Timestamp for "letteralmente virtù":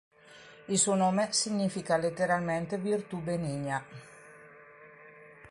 1.95-3.19